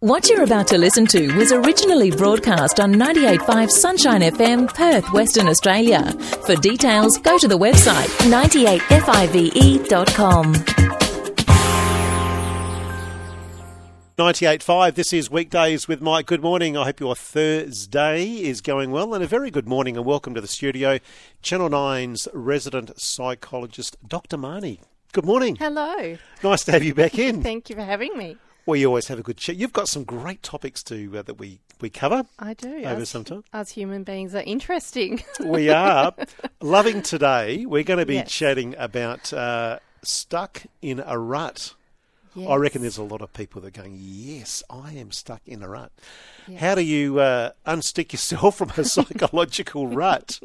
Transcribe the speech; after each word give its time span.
What 0.00 0.28
you're 0.30 0.44
about 0.44 0.66
to 0.68 0.78
listen 0.78 1.04
to 1.08 1.36
was 1.36 1.52
originally 1.52 2.10
broadcast 2.10 2.80
on 2.80 2.94
98.5 2.94 3.68
Sunshine 3.68 4.22
FM, 4.22 4.74
Perth, 4.74 5.12
Western 5.12 5.46
Australia. 5.46 6.10
For 6.46 6.56
details, 6.56 7.18
go 7.18 7.36
to 7.36 7.46
the 7.46 7.58
website 7.58 8.06
98five.com. 8.30 10.54
98.5, 14.16 14.94
this 14.94 15.12
is 15.12 15.30
Weekdays 15.30 15.86
with 15.86 16.00
Mike. 16.00 16.24
Good 16.24 16.40
morning. 16.40 16.78
I 16.78 16.84
hope 16.84 16.98
your 16.98 17.14
Thursday 17.14 18.24
is 18.24 18.62
going 18.62 18.92
well, 18.92 19.12
and 19.12 19.22
a 19.22 19.26
very 19.26 19.50
good 19.50 19.68
morning 19.68 19.98
and 19.98 20.06
welcome 20.06 20.32
to 20.32 20.40
the 20.40 20.48
studio, 20.48 20.98
Channel 21.42 21.68
9's 21.68 22.26
resident 22.32 22.98
psychologist, 22.98 23.98
Dr. 24.08 24.38
Marny. 24.38 24.80
Good 25.12 25.26
morning. 25.26 25.56
Hello. 25.56 26.16
Nice 26.42 26.64
to 26.64 26.72
have 26.72 26.84
you 26.84 26.94
back 26.94 27.18
in. 27.18 27.42
Thank 27.42 27.68
you 27.68 27.76
for 27.76 27.82
having 27.82 28.16
me. 28.16 28.38
We 28.66 28.86
always 28.86 29.08
have 29.08 29.18
a 29.18 29.22
good 29.22 29.36
chat. 29.36 29.56
You've 29.56 29.72
got 29.72 29.88
some 29.88 30.04
great 30.04 30.42
topics 30.42 30.82
to 30.84 31.18
uh, 31.18 31.22
that 31.22 31.34
we, 31.34 31.60
we 31.80 31.90
cover. 31.90 32.24
I 32.38 32.54
do. 32.54 32.82
Over 32.84 33.04
time. 33.04 33.44
Us 33.52 33.70
human 33.70 34.04
beings 34.04 34.34
are 34.34 34.42
interesting. 34.42 35.22
We 35.44 35.70
are 35.70 36.14
loving 36.60 37.02
today. 37.02 37.64
We're 37.66 37.82
going 37.84 37.98
to 38.00 38.06
be 38.06 38.14
Yes. 38.16 38.30
chatting 38.30 38.74
about 38.78 39.32
uh, 39.32 39.78
stuck 40.02 40.62
in 40.82 41.02
a 41.04 41.18
rut. 41.18 41.74
I 42.48 42.54
reckon 42.56 42.82
there's 42.82 42.96
a 42.96 43.02
lot 43.02 43.22
of 43.22 43.32
people 43.32 43.60
that 43.62 43.76
are 43.76 43.82
going, 43.82 43.98
yes, 44.00 44.62
I 44.70 44.92
am 44.92 45.10
stuck 45.10 45.42
in 45.46 45.62
a 45.64 45.68
rut. 45.68 45.90
Yes. 46.46 46.60
How 46.60 46.74
do 46.76 46.80
you 46.82 47.18
uh, 47.18 47.50
unstick 47.66 48.12
yourself 48.12 48.58
from 48.58 48.70
a 48.76 48.84
psychological 48.94 49.88
rut? 49.88 50.38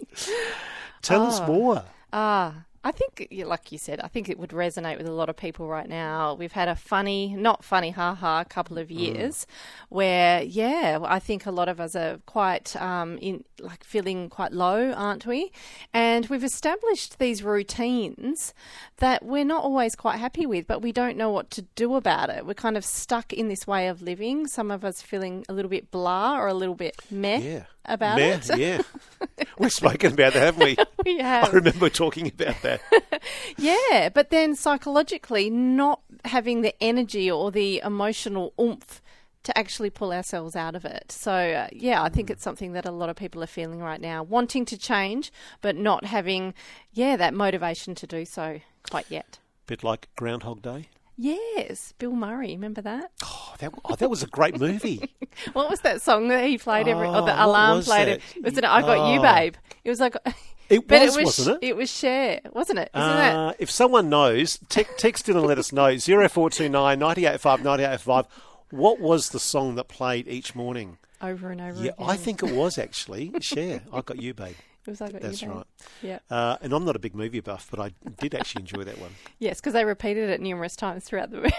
Tell 1.03 1.23
us 1.27 1.39
Oh. 1.41 1.45
more. 1.47 1.83
Ah, 2.11 2.64
I 2.85 2.91
think, 2.91 3.27
like 3.45 3.71
you 3.71 3.79
said, 3.79 3.99
I 3.99 4.07
think 4.07 4.29
it 4.29 4.37
would 4.37 4.51
resonate 4.51 4.99
with 4.99 5.07
a 5.07 5.11
lot 5.11 5.27
of 5.27 5.35
people 5.35 5.67
right 5.67 5.89
now. 5.89 6.35
We've 6.35 6.51
had 6.51 6.67
a 6.67 6.75
funny, 6.75 7.35
not 7.35 7.63
funny, 7.63 7.89
ha 7.89 8.13
ha, 8.13 8.43
couple 8.43 8.77
of 8.77 8.91
years 8.91 9.47
where, 9.89 10.43
yeah, 10.43 10.99
I 11.03 11.17
think 11.17 11.47
a 11.47 11.51
lot 11.51 11.67
of 11.67 11.79
us 11.81 11.95
are 11.95 12.19
quite 12.27 12.75
um, 12.79 13.17
in, 13.17 13.43
like 13.59 13.83
feeling 13.83 14.29
quite 14.29 14.51
low, 14.51 14.91
aren't 14.91 15.25
we? 15.25 15.51
And 15.95 16.27
we've 16.27 16.43
established 16.43 17.17
these 17.17 17.41
routines 17.41 18.53
that 18.97 19.25
we're 19.25 19.45
not 19.45 19.63
always 19.63 19.95
quite 19.95 20.19
happy 20.19 20.45
with, 20.45 20.67
but 20.67 20.83
we 20.83 20.91
don't 20.91 21.17
know 21.17 21.31
what 21.31 21.49
to 21.51 21.63
do 21.75 21.95
about 21.95 22.29
it. 22.29 22.45
We're 22.45 22.53
kind 22.53 22.77
of 22.77 22.85
stuck 22.85 23.33
in 23.33 23.47
this 23.47 23.65
way 23.65 23.87
of 23.87 24.03
living. 24.03 24.45
Some 24.45 24.69
of 24.69 24.85
us 24.85 25.01
feeling 25.01 25.43
a 25.49 25.53
little 25.53 25.69
bit 25.71 25.89
blah 25.89 26.37
or 26.37 26.47
a 26.47 26.53
little 26.53 26.75
bit 26.75 27.01
meh 27.09 27.37
Yeah. 27.37 27.63
About 27.87 28.19
yeah, 28.19 28.39
it. 28.43 28.57
Yeah. 28.57 28.81
We've 29.57 29.71
spoken 29.71 30.13
about 30.13 30.33
that, 30.33 30.41
haven't 30.41 30.63
we? 30.63 30.77
We 31.05 31.19
have. 31.19 31.49
I 31.49 31.51
remember 31.51 31.89
talking 31.89 32.27
about 32.27 32.61
that. 32.63 32.81
Yeah, 33.57 34.09
but 34.09 34.31
then 34.31 34.55
psychologically, 34.55 35.49
not 35.49 36.01
having 36.25 36.61
the 36.61 36.73
energy 36.81 37.29
or 37.29 37.51
the 37.51 37.81
emotional 37.83 38.53
oomph 38.59 39.01
to 39.43 39.57
actually 39.57 39.91
pull 39.91 40.11
ourselves 40.11 40.55
out 40.55 40.75
of 40.75 40.83
it. 40.83 41.11
So, 41.11 41.31
uh, 41.31 41.67
yeah, 41.71 42.01
I 42.01 42.09
think 42.09 42.29
it's 42.29 42.43
something 42.43 42.73
that 42.73 42.85
a 42.85 42.91
lot 42.91 43.09
of 43.09 43.15
people 43.15 43.43
are 43.43 43.47
feeling 43.47 43.79
right 43.79 44.01
now, 44.01 44.23
wanting 44.23 44.65
to 44.65 44.77
change, 44.77 45.31
but 45.61 45.75
not 45.75 46.05
having, 46.05 46.53
yeah, 46.91 47.15
that 47.17 47.33
motivation 47.33 47.93
to 47.95 48.07
do 48.07 48.25
so 48.25 48.59
quite 48.89 49.05
yet. 49.09 49.37
Bit 49.67 49.83
like 49.83 50.09
Groundhog 50.15 50.61
Day. 50.61 50.89
Yes, 51.17 51.93
Bill 51.97 52.11
Murray, 52.11 52.51
remember 52.51 52.81
that? 52.81 53.11
Oh, 53.55 53.57
that, 53.59 53.73
oh, 53.85 53.95
that 53.95 54.09
was 54.09 54.21
a 54.23 54.27
great 54.27 54.59
movie. 54.59 55.11
What 55.53 55.69
was 55.69 55.81
that 55.81 56.01
song 56.01 56.29
that 56.29 56.45
he 56.45 56.57
played 56.57 56.87
every, 56.87 57.07
or 57.07 57.09
Oh, 57.09 57.13
the 57.15 57.21
what 57.23 57.39
alarm 57.39 57.77
was 57.77 57.87
played 57.87 58.07
it? 58.07 58.21
that? 58.35 58.43
Was 58.43 58.57
it 58.57 58.63
I 58.63 58.79
Got 58.81 59.11
You, 59.13 59.19
Oh. 59.19 59.21
Babe? 59.21 59.55
It 59.83 59.89
was 59.89 59.99
like, 59.99 60.15
It 60.69 60.87
but 60.87 61.01
was, 61.01 61.17
it 61.17 61.19
was, 61.19 61.25
wasn't 61.39 61.63
it? 61.63 61.67
It 61.67 61.75
was 61.75 61.91
Cher, 61.91 62.39
wasn't 62.53 62.79
it? 62.79 62.89
Uh, 62.93 63.51
if 63.59 63.69
someone 63.69 64.09
knows, 64.09 64.57
te- 64.69 64.85
text 64.97 65.27
in 65.29 65.35
and 65.37 65.45
let 65.45 65.59
us 65.59 65.71
know. 65.73 65.87
0429 65.99 66.71
985 66.97 67.59
985. 67.63 68.25
What 68.71 68.99
was 69.01 69.29
the 69.29 69.39
song 69.39 69.75
that 69.75 69.89
played 69.89 70.27
each 70.29 70.55
morning? 70.55 70.97
Over 71.21 71.51
and 71.51 71.59
over 71.61 71.83
Yeah, 71.83 71.91
again. 71.91 72.09
I 72.09 72.15
think 72.15 72.41
it 72.41 72.51
was 72.53 72.77
actually 72.77 73.31
Cher. 73.41 73.81
I 73.93 74.01
got 74.01 74.21
you, 74.21 74.33
babe. 74.33 74.55
it 74.87 74.89
was 74.89 75.01
I 75.01 75.11
Got 75.11 75.21
That's 75.21 75.41
You, 75.41 75.49
Babe. 75.49 75.57
right. 75.57 75.65
Yeah. 76.01 76.19
Uh, 76.31 76.57
and 76.61 76.71
I'm 76.73 76.85
not 76.85 76.95
a 76.95 76.99
big 76.99 77.13
movie 77.13 77.41
buff, 77.41 77.67
but 77.69 77.79
I 77.81 77.91
did 78.19 78.33
actually 78.33 78.61
enjoy 78.61 78.83
that 78.85 78.99
one. 78.99 79.11
Yes, 79.39 79.59
because 79.59 79.73
they 79.73 79.83
repeated 79.85 80.29
it 80.29 80.39
numerous 80.41 80.75
times 80.77 81.03
throughout 81.03 81.29
the 81.31 81.37
movie. 81.41 81.53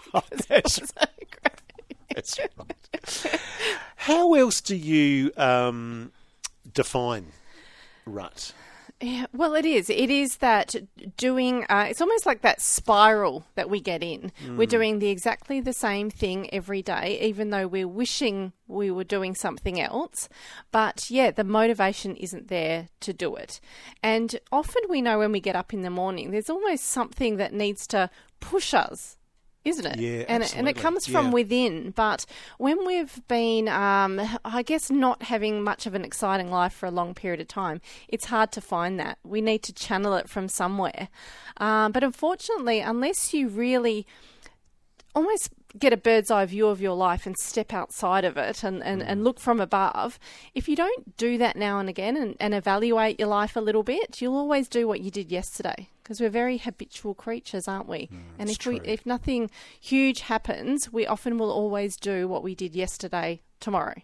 That's, 0.48 0.76
So 0.76 0.86
that's 2.14 2.38
right. 2.58 3.40
How 3.96 4.34
else 4.34 4.60
do 4.60 4.76
you 4.76 5.32
um, 5.36 6.12
define 6.72 7.26
rut? 8.04 8.52
Yeah, 9.02 9.26
well, 9.32 9.54
it 9.54 9.64
is. 9.64 9.90
It 9.90 10.10
is 10.10 10.36
that 10.36 10.76
doing. 11.16 11.64
Uh, 11.64 11.86
it's 11.90 12.00
almost 12.00 12.24
like 12.24 12.42
that 12.42 12.60
spiral 12.60 13.44
that 13.56 13.68
we 13.68 13.80
get 13.80 14.00
in. 14.00 14.30
We're 14.56 14.66
doing 14.66 15.00
the 15.00 15.08
exactly 15.08 15.60
the 15.60 15.72
same 15.72 16.08
thing 16.08 16.48
every 16.54 16.82
day, 16.82 17.18
even 17.20 17.50
though 17.50 17.66
we're 17.66 17.88
wishing 17.88 18.52
we 18.68 18.92
were 18.92 19.02
doing 19.02 19.34
something 19.34 19.80
else. 19.80 20.28
But 20.70 21.10
yeah, 21.10 21.32
the 21.32 21.42
motivation 21.42 22.14
isn't 22.14 22.46
there 22.46 22.90
to 23.00 23.12
do 23.12 23.34
it. 23.34 23.60
And 24.04 24.38
often 24.52 24.82
we 24.88 25.02
know 25.02 25.18
when 25.18 25.32
we 25.32 25.40
get 25.40 25.56
up 25.56 25.74
in 25.74 25.82
the 25.82 25.90
morning, 25.90 26.30
there's 26.30 26.50
almost 26.50 26.84
something 26.84 27.38
that 27.38 27.52
needs 27.52 27.88
to 27.88 28.08
push 28.38 28.72
us. 28.72 29.16
Isn't 29.64 29.86
it? 29.86 29.98
Yeah, 30.00 30.24
and 30.28 30.42
it, 30.42 30.56
and 30.56 30.68
it 30.68 30.74
comes 30.76 31.06
from 31.06 31.26
Yeah. 31.26 31.32
within. 31.32 31.90
But 31.92 32.26
when 32.58 32.84
we've 32.84 33.20
been, 33.28 33.68
um, 33.68 34.20
I 34.44 34.62
guess, 34.62 34.90
not 34.90 35.22
having 35.24 35.62
much 35.62 35.86
of 35.86 35.94
an 35.94 36.04
exciting 36.04 36.50
life 36.50 36.72
for 36.72 36.86
a 36.86 36.90
long 36.90 37.14
period 37.14 37.40
of 37.40 37.46
time, 37.46 37.80
it's 38.08 38.24
hard 38.24 38.50
to 38.52 38.60
find 38.60 38.98
that. 38.98 39.18
We 39.22 39.40
need 39.40 39.62
to 39.62 39.72
channel 39.72 40.14
it 40.14 40.28
from 40.28 40.48
somewhere. 40.48 41.08
Um, 41.58 41.92
but 41.92 42.02
unfortunately, 42.02 42.80
unless 42.80 43.32
you 43.32 43.46
really 43.48 44.04
almost 45.14 45.50
get 45.78 45.92
a 45.92 45.96
bird's 45.96 46.30
eye 46.30 46.44
view 46.46 46.68
of 46.68 46.80
your 46.80 46.94
life 46.94 47.26
and 47.26 47.36
step 47.36 47.72
outside 47.72 48.24
of 48.24 48.36
it 48.36 48.62
and, 48.62 48.82
and, 48.82 49.02
and 49.02 49.20
mm. 49.20 49.24
look 49.24 49.40
from 49.40 49.60
above, 49.60 50.18
if 50.54 50.68
you 50.68 50.76
don't 50.76 51.16
do 51.16 51.38
that 51.38 51.56
now 51.56 51.78
and 51.78 51.88
again 51.88 52.16
and, 52.16 52.36
and 52.40 52.54
evaluate 52.54 53.18
your 53.18 53.28
life 53.28 53.56
a 53.56 53.60
little 53.60 53.82
bit, 53.82 54.20
you'll 54.20 54.36
always 54.36 54.68
do 54.68 54.86
what 54.86 55.00
you 55.00 55.10
did 55.10 55.30
yesterday. 55.30 55.88
Because 56.02 56.20
we're 56.20 56.30
very 56.30 56.58
habitual 56.58 57.14
creatures, 57.14 57.68
aren't 57.68 57.88
we? 57.88 58.08
Mm, 58.08 58.18
and 58.38 58.50
if 58.50 58.66
we 58.66 58.80
if 58.80 59.06
nothing 59.06 59.50
huge 59.80 60.20
happens, 60.20 60.92
we 60.92 61.06
often 61.06 61.38
will 61.38 61.50
always 61.50 61.96
do 61.96 62.26
what 62.26 62.42
we 62.42 62.56
did 62.56 62.74
yesterday 62.74 63.40
tomorrow. 63.60 63.94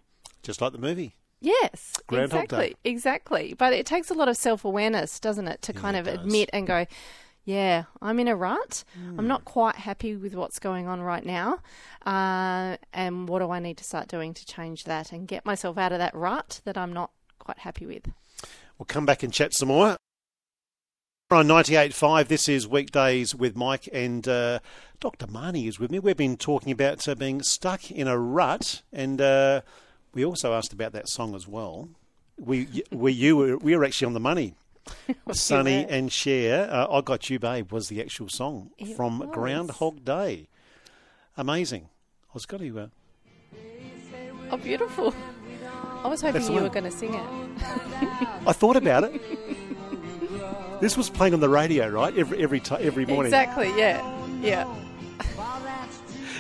Just 0.43 0.61
like 0.61 0.73
the 0.73 0.79
movie. 0.79 1.17
Yes, 1.41 1.95
Groundhog 2.07 2.45
exactly, 2.45 2.69
Day. 2.69 2.77
exactly. 2.85 3.55
But 3.57 3.73
it 3.73 3.87
takes 3.87 4.11
a 4.11 4.15
lot 4.15 4.29
of 4.29 4.37
self 4.37 4.65
awareness, 4.65 5.21
doesn't 5.21 5.47
it, 5.47 5.63
to 5.63 5.73
kind 5.73 5.97
of 5.97 6.07
admit 6.07 6.51
and 6.53 6.67
go, 6.67 6.87
yeah, 7.49 7.85
I'm 8.03 8.21
in 8.21 8.29
a 8.29 8.37
rut. 8.37 8.85
Hmm. 8.93 9.19
I'm 9.19 9.27
not 9.27 9.47
quite 9.47 9.77
happy 9.77 10.15
with 10.17 10.35
what's 10.35 10.59
going 10.59 10.87
on 10.87 11.01
right 11.01 11.25
now. 11.25 11.61
Uh, 12.05 12.77
and 12.93 13.27
what 13.27 13.39
do 13.39 13.51
I 13.51 13.59
need 13.59 13.79
to 13.79 13.85
start 13.85 14.07
doing 14.07 14.35
to 14.35 14.45
change 14.45 14.85
that 14.85 15.13
and 15.13 15.27
get 15.27 15.47
myself 15.47 15.79
out 15.79 15.91
of 15.91 15.99
that 15.99 16.15
rut 16.15 16.61
that 16.67 16.77
I'm 16.77 16.93
not 16.93 17.11
quite 17.39 17.61
happy 17.61 17.87
with? 17.87 18.13
We'll 18.77 18.85
come 18.85 19.07
back 19.07 19.23
and 19.23 19.33
chat 19.33 19.55
some 19.55 19.69
more. 19.69 19.97
On 21.31 21.47
98.5, 21.47 22.29
this 22.29 22.51
is 22.51 22.69
Weekdays 22.69 23.35
with 23.35 23.57
Mike 23.57 23.89
and 23.95 24.29
uh, 24.29 24.59
Dr. 25.01 25.27
Marny 25.27 25.69
is 25.69 25.81
with 25.81 25.91
me. 25.91 26.01
We've 26.01 26.15
been 26.15 26.37
talking 26.37 26.71
about 26.71 27.09
uh, 27.09 27.15
being 27.15 27.41
stuck 27.41 27.91
in 27.91 28.09
a 28.09 28.19
rut 28.19 28.83
and 28.93 29.23
uh, 29.23 29.63
we 30.13 30.23
also 30.23 30.53
asked 30.53 30.75
about 30.75 30.93
that 30.93 31.09
song 31.09 31.35
as 31.35 31.49
well. 31.49 31.89
We, 32.37 32.85
we, 32.91 33.13
you 33.13 33.39
were, 33.39 33.57
we 33.57 33.75
were 33.75 33.87
actually 33.87 34.09
on 34.09 34.13
the 34.13 34.21
money. 34.21 34.53
Sonny 35.33 35.85
were. 35.85 35.91
and 35.91 36.13
Cher, 36.13 36.69
uh, 36.71 36.87
I 36.91 37.01
Got 37.01 37.29
You 37.31 37.39
Babe 37.39 37.73
was 37.73 37.89
the 37.89 38.01
actual 38.01 38.29
song 38.29 38.71
It 38.79 38.97
from 38.97 39.19
was. 39.21 39.29
Groundhog 39.33 40.05
Day. 40.05 40.49
Amazing. 41.37 41.89
I 42.29 42.31
was 42.35 42.47
going 42.47 42.63
to... 42.73 42.81
Uh, 42.81 42.87
Oh, 44.51 44.57
beautiful. 44.57 45.15
I 46.03 46.09
was 46.09 46.23
hoping 46.23 46.41
That's 46.41 46.49
you 46.49 46.63
were 46.63 46.71
going 46.71 46.85
to 46.85 46.91
sing 46.91 47.13
it. 47.13 47.21
I 48.47 48.53
thought 48.55 48.77
about 48.77 49.05
it. 49.05 49.21
this 50.81 50.97
was 50.97 51.11
playing 51.11 51.35
on 51.35 51.41
the 51.41 51.51
radio, 51.51 51.89
right? 51.91 52.17
Every 52.17 52.43
every 52.43 52.59
ti 52.61 52.77
every 52.77 53.05
morning. 53.05 53.27
Exactly, 53.27 53.69
yeah. 53.77 54.01
Yeah. 54.41 54.75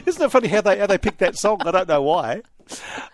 Isn't 0.06 0.22
it 0.22 0.30
funny 0.30 0.48
how 0.48 0.62
they 0.62 0.78
how 0.78 0.86
they 0.86 0.96
picked 0.96 1.18
that 1.18 1.36
song? 1.36 1.60
I 1.66 1.70
don't 1.70 1.86
know 1.88 2.00
why. 2.00 2.40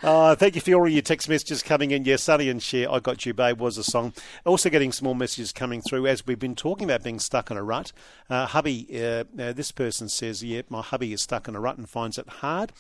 Uh, 0.03 0.35
thank 0.35 0.55
you 0.55 0.61
for 0.61 0.75
all 0.75 0.89
your 0.89 1.03
text 1.03 1.29
messages 1.29 1.63
coming 1.63 1.91
in. 1.91 2.05
Yes, 2.05 2.25
Sonny 2.25 2.49
and 2.49 2.63
Cher, 2.63 2.91
I 2.91 3.01
Got 3.01 3.25
You 3.25 3.35
Babe 3.35 3.61
was 3.61 3.79
a 3.79 3.85
song. 3.85 4.13
Also 4.45 4.71
getting 4.71 4.93
more 5.03 5.15
messages 5.15 5.53
coming 5.53 5.81
through 5.83 6.07
as 6.07 6.27
we've 6.27 6.39
been 6.39 6.55
talking 6.55 6.85
about 6.85 7.03
being 7.03 7.19
stuck 7.19 7.51
in 7.51 7.57
a 7.57 7.63
rut. 7.63 7.93
Uh, 8.29 8.47
hubby, 8.47 8.87
uh, 8.93 9.25
this 9.35 9.73
person 9.73 10.09
says, 10.09 10.43
yeah, 10.43 10.63
my 10.69 10.83
hubby 10.83 11.13
is 11.13 11.23
stuck 11.23 11.49
in 11.49 11.57
a 11.57 11.61
rut 11.61 11.79
and 11.79 11.89
finds 11.89 12.19
it 12.19 12.29
hard 12.29 12.73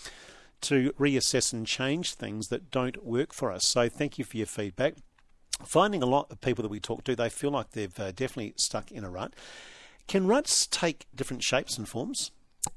to 0.62 0.92
reassess 0.98 1.52
and 1.52 1.66
change 1.66 2.14
things 2.14 2.48
that 2.48 2.70
don't 2.70 3.04
work 3.04 3.32
for 3.32 3.52
us. 3.52 3.66
So 3.66 3.88
thank 3.88 4.18
you 4.18 4.24
for 4.24 4.36
your 4.36 4.46
feedback. 4.46 4.94
Finding 5.64 6.02
a 6.02 6.06
lot 6.06 6.30
of 6.30 6.40
people 6.40 6.62
that 6.62 6.70
we 6.70 6.80
talk 6.80 7.04
to, 7.04 7.14
they 7.14 7.28
feel 7.28 7.50
like 7.50 7.70
they've 7.70 8.00
uh, 8.00 8.12
definitely 8.12 8.54
stuck 8.56 8.90
in 8.90 9.04
a 9.04 9.10
rut. 9.10 9.34
Can 10.08 10.26
ruts 10.26 10.66
take 10.66 11.06
different 11.14 11.42
shapes 11.42 11.78
and 11.78 11.88
forms? 11.88 12.30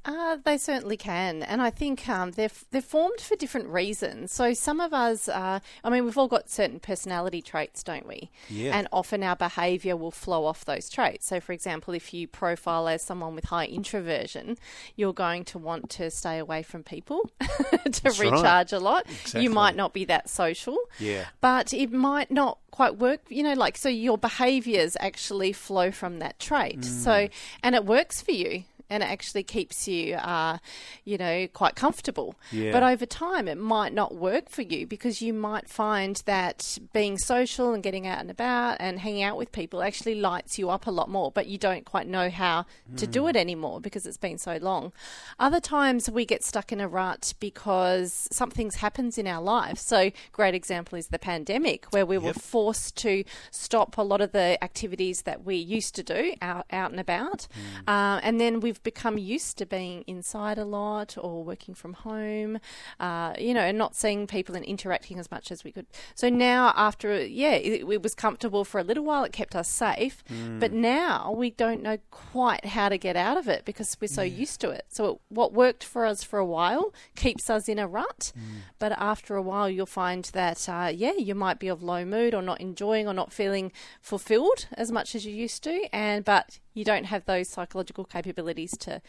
Uh, 0.06 0.38
they 0.44 0.58
certainly 0.58 0.98
can, 0.98 1.44
and 1.44 1.62
I 1.62 1.70
think 1.70 2.08
um, 2.08 2.32
they're 2.32 2.50
they're 2.72 2.82
formed 2.82 3.20
for 3.20 3.36
different 3.36 3.68
reasons. 3.68 4.32
So 4.32 4.54
some 4.54 4.80
of 4.80 4.94
us, 4.94 5.28
uh, 5.28 5.60
I 5.84 5.90
mean, 5.90 6.06
we've 6.06 6.18
all 6.18 6.28
got 6.28 6.50
certain 6.50 6.80
personality 6.80 7.42
traits, 7.42 7.84
don't 7.84 8.08
we? 8.08 8.30
Yeah. 8.50 8.78
And 8.78 8.88
often 8.92 9.22
our 9.24 9.36
behaviour 9.36 9.98
will 9.98 10.12
flow 10.12 10.46
off 10.46 10.66
those 10.66 10.90
traits. 10.90 11.28
So, 11.28 11.40
for 11.40 11.52
example, 11.52 11.94
if 11.94 12.14
you 12.14 12.28
profile 12.28 12.88
as 12.88 13.02
someone 13.02 13.36
with 13.36 13.46
high 13.46 13.66
introversion, 13.66 14.58
you're 14.96 15.14
going 15.14 15.44
to 15.46 15.58
want 15.58 15.90
to 15.92 16.10
stay 16.10 16.38
away 16.38 16.64
from 16.64 16.84
people 16.84 17.30
to 17.40 18.02
right. 18.06 18.20
recharge 18.20 18.72
a 18.72 18.80
lot. 18.80 19.06
Exactly. 19.10 19.44
You 19.44 19.50
might 19.50 19.76
not 19.76 19.94
be 19.94 20.06
that 20.06 20.30
social. 20.30 20.78
Yeah. 21.00 21.26
But 21.42 21.74
it 21.74 21.92
might 21.92 22.32
not 22.32 22.60
quite 22.72 22.98
work, 22.98 23.22
you 23.30 23.44
know, 23.44 23.54
like 23.54 23.78
so 23.78 23.90
your 23.90 24.18
behaviours 24.18 24.96
actually 25.00 25.52
flow 25.52 25.92
from 25.92 26.20
that 26.20 26.40
trait. 26.40 26.82
Mm. 26.82 27.04
So, 27.04 27.30
and 27.64 27.76
it 27.76 27.86
works 27.86 28.22
for 28.22 28.32
you 28.32 28.64
and 28.90 29.04
it 29.04 29.08
actually 29.08 29.44
keeps 29.44 29.88
you, 29.88 30.16
uh, 30.16 30.58
you 31.06 31.18
know, 31.18 31.48
quite 31.54 31.76
comfortable. 31.76 32.36
Yeah. 32.52 32.72
But 32.72 32.84
over 32.84 33.06
time, 33.06 33.48
it 33.48 33.58
might 33.58 33.94
not 33.94 34.16
work 34.16 34.50
for 34.50 34.62
you 34.62 34.88
because 34.88 35.22
you 35.22 35.34
might 35.34 35.70
find 35.70 36.22
that 36.26 36.78
being 36.94 37.18
social 37.18 37.74
and 37.74 37.84
getting 37.84 38.08
out 38.08 38.20
and 38.20 38.32
about 38.32 38.78
and 38.80 39.00
hanging 39.00 39.24
out 39.24 39.38
with 39.38 39.52
people 39.52 39.82
actually 39.82 40.16
lights 40.16 40.58
you 40.58 40.70
up 40.70 40.88
a 40.88 40.92
lot 40.92 41.10
more, 41.10 41.32
but 41.32 41.48
you 41.48 41.58
don't 41.58 41.86
quite 41.86 42.08
know 42.08 42.30
how 42.30 42.66
to 42.96 43.08
do 43.08 43.28
it 43.28 43.36
anymore 43.36 43.82
because 43.82 44.06
it's 44.06 44.18
been 44.18 44.38
so 44.38 44.58
long. 44.62 44.92
Other 45.40 45.60
times, 45.60 46.10
we 46.10 46.26
get 46.26 46.44
stuck 46.44 46.72
in 46.72 46.80
a 46.80 46.88
rut 46.88 47.34
because 47.40 48.28
something's 48.32 48.76
happens 48.76 49.18
in 49.18 49.28
our 49.28 49.42
life. 49.42 49.78
So, 49.78 50.12
great 50.32 50.56
example 50.56 50.98
is 50.98 51.08
the 51.08 51.20
pandemic, 51.20 51.86
where 51.92 52.06
we 52.06 52.18
were 52.18 52.34
forced 52.34 52.96
to 52.98 53.24
stop 53.52 53.98
a 53.98 54.02
lot 54.02 54.22
of 54.22 54.32
the 54.32 54.62
activities 54.64 55.24
that 55.24 55.44
we 55.44 55.56
used 55.56 55.96
to 55.96 56.04
do 56.04 56.34
out, 56.42 56.66
out 56.72 56.92
and 56.92 57.00
about. 57.00 57.48
Uh, 57.88 58.20
and 58.24 58.40
then 58.40 58.60
we've 58.60 58.77
become 58.78 59.18
used 59.18 59.58
to 59.58 59.66
being 59.66 60.04
inside 60.08 60.58
a 60.58 60.66
lot 60.66 61.18
or 61.18 61.44
working 61.44 61.74
from 61.74 61.94
home, 61.94 62.60
uh, 63.00 63.34
you 63.38 63.54
know, 63.54 63.62
and 63.62 63.78
not 63.78 63.96
seeing 63.96 64.28
people 64.28 64.56
and 64.56 64.66
interacting 64.66 65.20
as 65.20 65.30
much 65.32 65.52
as 65.52 65.64
we 65.64 65.72
could. 65.72 65.88
So 66.16 66.30
now, 66.30 66.74
after, 66.76 67.26
yeah, 67.26 67.54
it, 67.54 67.90
it 67.90 68.04
was 68.04 68.16
comfortable 68.16 68.64
for 68.64 68.80
a 68.80 68.84
little 68.84 69.04
while, 69.04 69.24
it 69.24 69.32
kept 69.32 69.56
us 69.56 69.68
safe. 69.68 70.24
But 70.60 70.72
now 70.72 71.34
we 71.36 71.52
don't 71.52 71.82
know 71.82 71.98
quite 72.12 72.66
how 72.66 72.90
to 72.90 72.98
get 72.98 73.16
out 73.16 73.38
of 73.38 73.48
it 73.48 73.66
because 73.66 73.96
we're 74.00 74.08
so 74.08 74.22
used 74.24 74.62
to 74.62 74.70
it. 74.70 74.86
So, 74.90 75.06
it, 75.12 75.22
what 75.30 75.54
worked 75.54 75.84
for 75.84 76.06
us 76.06 76.24
for 76.24 76.40
a 76.40 76.46
while 76.46 76.94
keeps 77.16 77.50
us 77.50 77.68
in 77.68 77.80
a 77.80 77.88
rut. 77.88 78.32
But 78.80 78.92
after 78.94 79.36
a 79.36 79.42
while, 79.42 79.70
you'll 79.70 79.86
find 79.86 80.26
that, 80.34 80.68
uh, 80.70 80.92
yeah, 80.94 81.14
you 81.18 81.36
might 81.36 81.60
be 81.60 81.68
of 81.68 81.82
low 81.84 82.06
mood 82.06 82.34
or 82.34 82.42
not 82.42 82.62
enjoying 82.62 83.08
or 83.08 83.14
not 83.14 83.34
feeling 83.34 83.72
fulfilled 84.02 84.68
as 84.74 84.92
much 84.92 85.16
as 85.16 85.26
you 85.26 85.34
used 85.34 85.64
to. 85.64 85.88
And, 85.94 86.24
but 86.24 86.60
you 86.78 86.86
don't 86.86 87.06
have 87.06 87.26
those 87.26 87.50
psychological 87.50 88.06
capabilities 88.06 88.78
to 88.78 89.02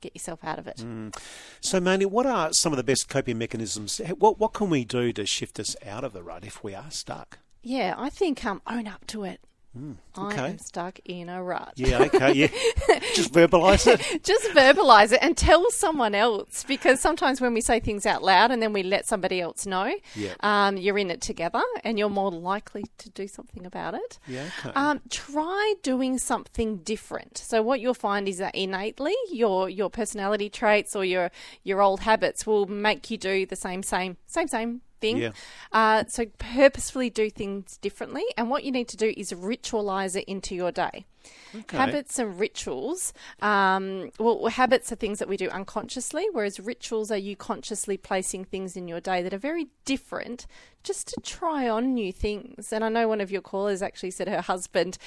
get 0.00 0.14
yourself 0.14 0.40
out 0.44 0.58
of 0.58 0.68
it. 0.68 0.84
So, 1.60 1.80
Mandy, 1.80 2.06
what 2.06 2.24
are 2.24 2.52
some 2.52 2.72
of 2.72 2.76
the 2.76 2.84
best 2.84 3.08
coping 3.08 3.36
mechanisms? 3.38 4.00
What 4.18 4.38
what 4.38 4.52
can 4.52 4.70
we 4.70 4.84
do 4.84 5.12
to 5.12 5.26
shift 5.26 5.58
us 5.58 5.74
out 5.84 6.04
of 6.04 6.12
the 6.12 6.22
rut 6.22 6.44
if 6.44 6.62
we 6.62 6.74
are 6.74 6.90
stuck? 6.90 7.40
Yeah, 7.62 7.94
I 7.98 8.08
think 8.08 8.44
um, 8.44 8.62
own 8.66 8.86
up 8.86 9.06
to 9.08 9.24
it. 9.24 9.40
I 10.16 10.26
okay. 10.26 10.50
am 10.50 10.58
stuck 10.58 10.98
in 11.04 11.28
a 11.28 11.42
rut. 11.42 11.74
Yeah, 11.76 12.02
okay, 12.02 12.32
yeah. 12.32 12.46
Just 13.14 13.32
verbalise 13.32 13.86
it. 13.86 14.24
Just 14.24 14.46
verbalize 14.48 15.12
it 15.12 15.20
and 15.22 15.36
tell 15.36 15.70
someone 15.70 16.14
else 16.14 16.64
because 16.66 17.00
sometimes 17.00 17.40
when 17.40 17.54
we 17.54 17.60
say 17.60 17.78
things 17.78 18.04
out 18.06 18.22
loud 18.22 18.50
and 18.50 18.60
then 18.60 18.72
we 18.72 18.82
let 18.82 19.06
somebody 19.06 19.40
else 19.40 19.66
know, 19.66 19.92
Yeah. 20.16 20.34
um, 20.40 20.76
you're 20.78 20.98
in 20.98 21.10
it 21.10 21.20
together 21.20 21.62
and 21.84 21.98
you're 21.98 22.08
more 22.08 22.30
likely 22.30 22.86
to 22.98 23.10
do 23.10 23.28
something 23.28 23.64
about 23.66 23.94
it. 23.94 24.18
Yeah, 24.26 24.46
okay. 24.60 24.72
Um, 24.74 25.00
try 25.10 25.74
doing 25.82 26.18
something 26.18 26.78
different. 26.78 27.38
So 27.38 27.62
what 27.62 27.80
you'll 27.80 27.94
find 27.94 28.26
is 28.26 28.38
that 28.38 28.54
innately 28.54 29.14
your 29.30 29.68
your 29.68 29.90
personality 29.90 30.48
traits 30.48 30.96
or 30.96 31.04
your 31.04 31.30
your 31.62 31.80
old 31.82 32.00
habits 32.00 32.46
will 32.46 32.66
make 32.66 33.10
you 33.10 33.18
do 33.18 33.46
the 33.46 33.56
same 33.56 33.82
same 33.82 34.16
same 34.26 34.48
same 34.48 34.80
thing. 35.00 35.18
Yeah. 35.18 35.30
Uh, 35.72 36.04
so 36.08 36.26
purposefully 36.38 37.10
do 37.10 37.30
things 37.30 37.76
differently, 37.78 38.24
and 38.36 38.50
what 38.50 38.64
you 38.64 38.72
need 38.72 38.88
to 38.88 38.96
do 38.96 39.12
is 39.16 39.32
ritualize 39.32 40.16
it 40.16 40.24
into 40.24 40.54
your 40.54 40.72
day. 40.72 41.06
Okay. 41.54 41.76
Habits 41.76 42.18
and 42.18 42.38
rituals. 42.38 43.12
Um, 43.40 44.10
well, 44.18 44.46
habits 44.46 44.92
are 44.92 44.96
things 44.96 45.18
that 45.18 45.28
we 45.28 45.36
do 45.36 45.48
unconsciously, 45.48 46.26
whereas 46.32 46.60
rituals 46.60 47.10
are 47.10 47.16
you 47.16 47.36
consciously 47.36 47.96
placing 47.96 48.44
things 48.44 48.76
in 48.76 48.88
your 48.88 49.00
day 49.00 49.22
that 49.22 49.32
are 49.32 49.38
very 49.38 49.68
different, 49.84 50.46
just 50.84 51.08
to 51.08 51.20
try 51.22 51.68
on 51.68 51.94
new 51.94 52.12
things. 52.12 52.72
And 52.72 52.84
I 52.84 52.88
know 52.88 53.08
one 53.08 53.20
of 53.20 53.30
your 53.30 53.40
callers 53.40 53.82
actually 53.82 54.10
said 54.10 54.28
her 54.28 54.40
husband 54.42 54.98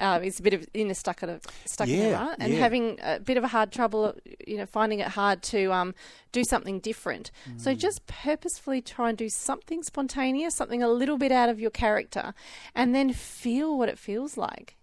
um, 0.00 0.22
is 0.22 0.38
a 0.38 0.42
bit 0.42 0.54
of 0.54 0.66
in 0.72 0.90
a 0.90 0.94
stuck 0.94 1.22
in 1.22 1.28
a 1.28 1.40
stuck 1.64 1.88
in 1.88 2.00
a 2.00 2.12
rut 2.12 2.36
and 2.40 2.52
yeah. 2.52 2.60
having 2.60 2.98
a 3.02 3.20
bit 3.20 3.36
of 3.36 3.44
a 3.44 3.48
hard 3.48 3.72
trouble, 3.72 4.14
you 4.46 4.56
know, 4.56 4.66
finding 4.66 5.00
it 5.00 5.08
hard 5.08 5.42
to 5.42 5.72
um, 5.72 5.94
do 6.32 6.44
something 6.44 6.78
different. 6.80 7.30
So 7.56 7.72
Mm. 7.74 7.78
just 7.78 8.06
purposefully 8.06 8.80
try 8.80 9.08
and 9.10 9.18
do 9.18 9.28
something 9.28 9.82
spontaneous, 9.82 10.54
something 10.54 10.82
a 10.82 10.88
little 10.88 11.18
bit 11.18 11.32
out 11.32 11.48
of 11.48 11.60
your 11.60 11.70
character, 11.70 12.34
and 12.74 12.94
then 12.94 13.12
feel 13.12 13.76
what 13.76 13.88
it 13.88 13.98
feels 13.98 14.36
like. 14.36 14.76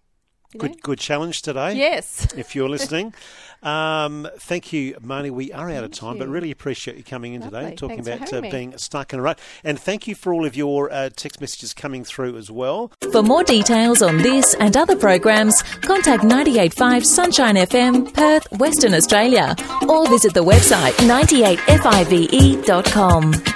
You 0.62 0.68
know? 0.68 0.74
Good, 0.74 0.82
good 0.82 0.98
challenge 0.98 1.42
today. 1.42 1.74
Yes. 1.74 2.26
If 2.36 2.54
you're 2.54 2.68
listening, 2.68 3.14
um, 3.62 4.28
thank 4.38 4.72
you, 4.72 4.94
Marny. 5.02 5.30
We 5.30 5.52
are 5.52 5.70
out 5.70 5.84
of 5.84 5.90
time, 5.90 6.18
but 6.18 6.28
really 6.28 6.50
appreciate 6.50 6.96
you 6.96 7.02
coming 7.02 7.34
in 7.34 7.42
today, 7.42 7.62
Lovely. 7.62 7.76
talking 7.76 8.02
Thanks 8.04 8.30
about 8.30 8.44
uh, 8.44 8.50
being 8.50 8.76
stuck 8.78 9.12
in 9.12 9.18
a 9.18 9.22
rut, 9.22 9.38
and 9.64 9.80
thank 9.80 10.06
you 10.06 10.14
for 10.14 10.32
all 10.34 10.44
of 10.44 10.54
your 10.54 10.92
uh, 10.92 11.08
text 11.16 11.40
messages 11.40 11.74
coming 11.74 12.04
through 12.04 12.36
as 12.36 12.48
well. 12.50 12.92
For 13.10 13.22
more 13.22 13.42
details 13.42 14.02
on 14.02 14.18
this 14.18 14.54
and 14.60 14.76
other 14.76 14.96
programs, 14.96 15.62
contact 15.80 16.22
985 16.22 17.06
Sunshine 17.06 17.56
FM, 17.56 18.12
Perth, 18.12 18.46
Western 18.58 18.92
Australia, 18.94 19.56
or 19.88 20.06
visit 20.08 20.34
the 20.34 20.44
website 20.44 20.92
98five.com. 20.92 23.55